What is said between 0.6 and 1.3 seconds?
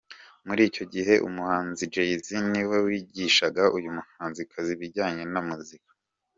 icyo gihe